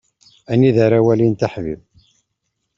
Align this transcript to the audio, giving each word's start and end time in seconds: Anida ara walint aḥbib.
Anida 0.51 0.81
ara 0.85 0.99
walint 1.05 1.47
aḥbib. 1.47 1.81